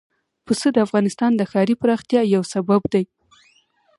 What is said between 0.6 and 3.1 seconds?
د افغانستان د ښاري پراختیا یو سبب دی.